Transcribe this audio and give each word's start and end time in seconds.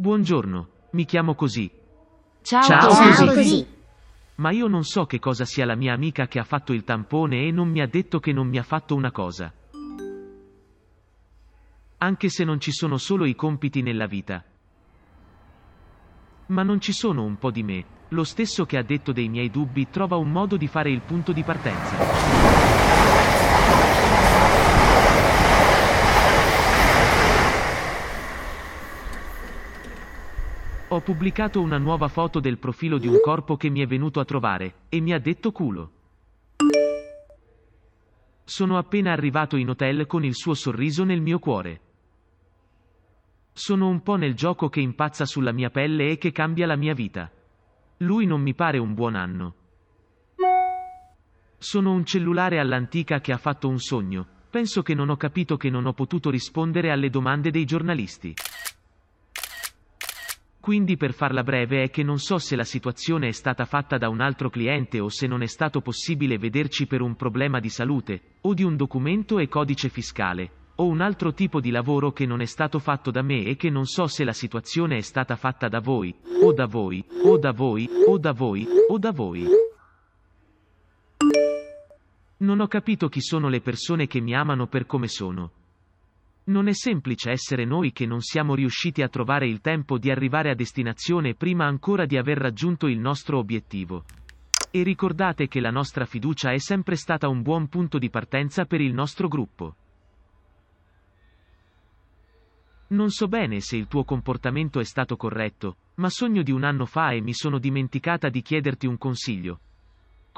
Buongiorno, 0.00 0.68
mi 0.92 1.04
chiamo 1.04 1.34
così. 1.34 1.68
Ciao, 2.42 2.62
Ciao, 2.62 2.86
così. 2.86 3.26
così. 3.26 3.66
Ma 4.36 4.52
io 4.52 4.68
non 4.68 4.84
so 4.84 5.06
che 5.06 5.18
cosa 5.18 5.44
sia 5.44 5.66
la 5.66 5.74
mia 5.74 5.92
amica 5.92 6.28
che 6.28 6.38
ha 6.38 6.44
fatto 6.44 6.72
il 6.72 6.84
tampone 6.84 7.48
e 7.48 7.50
non 7.50 7.68
mi 7.68 7.80
ha 7.80 7.88
detto 7.88 8.20
che 8.20 8.32
non 8.32 8.46
mi 8.46 8.58
ha 8.58 8.62
fatto 8.62 8.94
una 8.94 9.10
cosa. 9.10 9.52
Anche 11.96 12.28
se 12.28 12.44
non 12.44 12.60
ci 12.60 12.70
sono 12.70 12.96
solo 12.96 13.24
i 13.24 13.34
compiti 13.34 13.82
nella 13.82 14.06
vita. 14.06 14.44
Ma 16.46 16.62
non 16.62 16.80
ci 16.80 16.92
sono 16.92 17.24
un 17.24 17.36
po' 17.36 17.50
di 17.50 17.64
me, 17.64 17.84
lo 18.10 18.22
stesso 18.22 18.66
che 18.66 18.78
ha 18.78 18.84
detto 18.84 19.10
dei 19.10 19.28
miei 19.28 19.50
dubbi 19.50 19.90
trova 19.90 20.14
un 20.14 20.30
modo 20.30 20.56
di 20.56 20.68
fare 20.68 20.92
il 20.92 21.00
punto 21.00 21.32
di 21.32 21.42
partenza. 21.42 22.47
Ho 30.90 31.02
pubblicato 31.02 31.60
una 31.60 31.76
nuova 31.76 32.08
foto 32.08 32.40
del 32.40 32.56
profilo 32.56 32.96
di 32.96 33.06
un 33.06 33.20
corpo 33.20 33.58
che 33.58 33.68
mi 33.68 33.80
è 33.80 33.86
venuto 33.86 34.20
a 34.20 34.24
trovare, 34.24 34.86
e 34.88 35.00
mi 35.00 35.12
ha 35.12 35.18
detto 35.18 35.52
culo. 35.52 35.92
Sono 38.42 38.78
appena 38.78 39.12
arrivato 39.12 39.56
in 39.56 39.68
hotel 39.68 40.06
con 40.06 40.24
il 40.24 40.34
suo 40.34 40.54
sorriso 40.54 41.04
nel 41.04 41.20
mio 41.20 41.38
cuore. 41.38 41.80
Sono 43.52 43.86
un 43.86 44.02
po' 44.02 44.16
nel 44.16 44.32
gioco 44.32 44.70
che 44.70 44.80
impazza 44.80 45.26
sulla 45.26 45.52
mia 45.52 45.68
pelle 45.68 46.08
e 46.08 46.16
che 46.16 46.32
cambia 46.32 46.66
la 46.66 46.76
mia 46.76 46.94
vita. 46.94 47.30
Lui 47.98 48.24
non 48.24 48.40
mi 48.40 48.54
pare 48.54 48.78
un 48.78 48.94
buon 48.94 49.14
anno. 49.14 49.54
Sono 51.58 51.92
un 51.92 52.06
cellulare 52.06 52.58
all'antica 52.58 53.20
che 53.20 53.32
ha 53.32 53.38
fatto 53.38 53.68
un 53.68 53.78
sogno. 53.78 54.26
Penso 54.48 54.80
che 54.80 54.94
non 54.94 55.10
ho 55.10 55.16
capito 55.16 55.58
che 55.58 55.68
non 55.68 55.84
ho 55.84 55.92
potuto 55.92 56.30
rispondere 56.30 56.90
alle 56.90 57.10
domande 57.10 57.50
dei 57.50 57.66
giornalisti. 57.66 58.34
Quindi 60.60 60.96
per 60.96 61.12
farla 61.12 61.42
breve 61.42 61.84
è 61.84 61.90
che 61.90 62.02
non 62.02 62.18
so 62.18 62.38
se 62.38 62.56
la 62.56 62.64
situazione 62.64 63.28
è 63.28 63.32
stata 63.32 63.64
fatta 63.64 63.96
da 63.96 64.08
un 64.08 64.20
altro 64.20 64.50
cliente 64.50 65.00
o 65.00 65.08
se 65.08 65.26
non 65.26 65.42
è 65.42 65.46
stato 65.46 65.80
possibile 65.80 66.36
vederci 66.36 66.86
per 66.86 67.00
un 67.00 67.14
problema 67.14 67.60
di 67.60 67.68
salute, 67.68 68.36
o 68.42 68.54
di 68.54 68.64
un 68.64 68.76
documento 68.76 69.38
e 69.38 69.48
codice 69.48 69.88
fiscale, 69.88 70.50
o 70.76 70.86
un 70.86 71.00
altro 71.00 71.32
tipo 71.32 71.60
di 71.60 71.70
lavoro 71.70 72.12
che 72.12 72.26
non 72.26 72.40
è 72.40 72.44
stato 72.44 72.80
fatto 72.80 73.10
da 73.10 73.22
me 73.22 73.44
e 73.44 73.56
che 73.56 73.70
non 73.70 73.86
so 73.86 74.06
se 74.06 74.24
la 74.24 74.32
situazione 74.32 74.96
è 74.96 75.00
stata 75.00 75.36
fatta 75.36 75.68
da 75.68 75.80
voi, 75.80 76.14
o 76.42 76.52
da 76.52 76.66
voi, 76.66 77.04
o 77.24 77.38
da 77.38 77.52
voi, 77.52 77.88
o 78.06 78.18
da 78.18 78.32
voi, 78.32 78.66
o 78.88 78.98
da 78.98 79.12
voi. 79.12 79.46
Non 82.38 82.60
ho 82.60 82.66
capito 82.66 83.08
chi 83.08 83.20
sono 83.20 83.48
le 83.48 83.60
persone 83.60 84.06
che 84.06 84.20
mi 84.20 84.34
amano 84.34 84.66
per 84.66 84.86
come 84.86 85.08
sono. 85.08 85.52
Non 86.48 86.66
è 86.66 86.72
semplice 86.72 87.30
essere 87.30 87.66
noi 87.66 87.92
che 87.92 88.06
non 88.06 88.20
siamo 88.20 88.54
riusciti 88.54 89.02
a 89.02 89.08
trovare 89.08 89.46
il 89.46 89.60
tempo 89.60 89.98
di 89.98 90.10
arrivare 90.10 90.50
a 90.50 90.54
destinazione 90.54 91.34
prima 91.34 91.66
ancora 91.66 92.06
di 92.06 92.16
aver 92.16 92.38
raggiunto 92.38 92.86
il 92.86 92.98
nostro 92.98 93.38
obiettivo. 93.38 94.04
E 94.70 94.82
ricordate 94.82 95.46
che 95.46 95.60
la 95.60 95.70
nostra 95.70 96.06
fiducia 96.06 96.52
è 96.52 96.58
sempre 96.58 96.96
stata 96.96 97.28
un 97.28 97.42
buon 97.42 97.68
punto 97.68 97.98
di 97.98 98.08
partenza 98.08 98.64
per 98.64 98.80
il 98.80 98.94
nostro 98.94 99.28
gruppo. 99.28 99.76
Non 102.88 103.10
so 103.10 103.28
bene 103.28 103.60
se 103.60 103.76
il 103.76 103.86
tuo 103.86 104.04
comportamento 104.04 104.80
è 104.80 104.84
stato 104.84 105.16
corretto, 105.16 105.76
ma 105.96 106.08
sogno 106.08 106.42
di 106.42 106.50
un 106.50 106.64
anno 106.64 106.86
fa 106.86 107.10
e 107.10 107.20
mi 107.20 107.34
sono 107.34 107.58
dimenticata 107.58 108.30
di 108.30 108.40
chiederti 108.40 108.86
un 108.86 108.96
consiglio. 108.96 109.60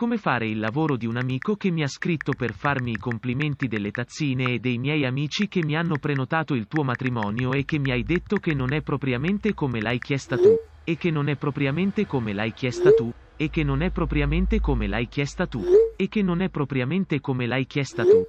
Come 0.00 0.16
fare 0.16 0.48
il 0.48 0.58
lavoro 0.58 0.96
di 0.96 1.04
un 1.04 1.18
amico 1.18 1.56
che 1.56 1.70
mi 1.70 1.82
ha 1.82 1.86
scritto 1.86 2.32
per 2.32 2.54
farmi 2.54 2.92
i 2.92 2.96
complimenti 2.96 3.68
delle 3.68 3.90
tazzine 3.90 4.54
e 4.54 4.58
dei 4.58 4.78
miei 4.78 5.04
amici 5.04 5.46
che 5.46 5.62
mi 5.62 5.76
hanno 5.76 5.98
prenotato 5.98 6.54
il 6.54 6.68
tuo 6.68 6.84
matrimonio 6.84 7.52
e 7.52 7.66
che 7.66 7.78
mi 7.78 7.90
hai 7.90 8.02
detto 8.02 8.38
che 8.38 8.54
non 8.54 8.72
è 8.72 8.80
propriamente 8.80 9.52
come 9.52 9.82
l'hai 9.82 9.98
chiesta 9.98 10.38
tu, 10.38 10.56
e 10.84 10.96
che 10.96 11.10
non 11.10 11.28
è 11.28 11.36
propriamente 11.36 12.06
come 12.06 12.32
l'hai 12.32 12.54
chiesta 12.54 12.92
tu, 12.92 13.12
e 13.36 13.50
che 13.50 13.62
non 13.62 13.82
è 13.82 13.90
propriamente 13.90 14.58
come 14.58 14.86
l'hai 14.86 15.06
chiesta 15.06 15.46
tu, 15.46 15.62
e 15.94 16.08
che 16.08 16.22
non 16.22 16.40
è 16.40 16.48
propriamente 16.48 17.20
come 17.20 17.46
l'hai 17.46 17.66
chiesta 17.66 18.02
tu. 18.02 18.26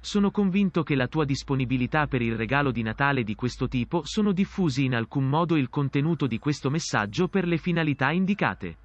Sono 0.00 0.30
convinto 0.30 0.82
che 0.82 0.94
la 0.94 1.06
tua 1.06 1.26
disponibilità 1.26 2.06
per 2.06 2.22
il 2.22 2.34
regalo 2.34 2.70
di 2.70 2.80
Natale 2.80 3.24
di 3.24 3.34
questo 3.34 3.68
tipo 3.68 4.00
sono 4.04 4.32
diffusi 4.32 4.84
in 4.86 4.94
alcun 4.94 5.28
modo 5.28 5.54
il 5.54 5.68
contenuto 5.68 6.26
di 6.26 6.38
questo 6.38 6.70
messaggio 6.70 7.28
per 7.28 7.46
le 7.46 7.58
finalità 7.58 8.10
indicate. 8.10 8.79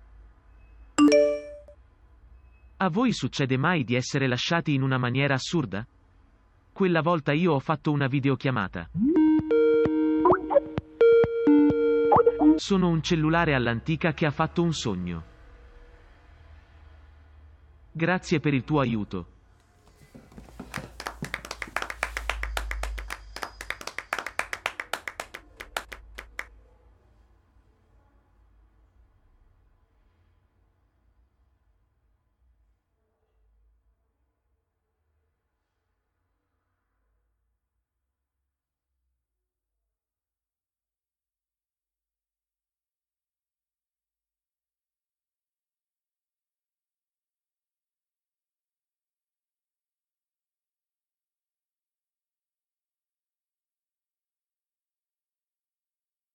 A 2.78 2.90
voi 2.90 3.14
succede 3.14 3.56
mai 3.56 3.86
di 3.86 3.96
essere 3.96 4.28
lasciati 4.28 4.74
in 4.74 4.82
una 4.82 4.98
maniera 4.98 5.36
assurda? 5.36 5.88
Quella 6.74 7.02
volta 7.02 7.32
io 7.32 7.54
ho 7.54 7.60
fatto 7.60 7.90
una 7.90 8.08
videochiamata. 8.08 8.90
Sono 12.56 12.90
un 12.90 13.02
cellulare 13.02 13.54
all'antica 13.54 14.14
che 14.14 14.26
ha 14.26 14.32
fatto 14.32 14.62
un 14.62 14.74
sogno. 14.74 15.24
Grazie 17.94 18.42
per 18.42 18.54
il 18.54 18.66
tuo 18.66 18.82
aiuto. 18.82 19.35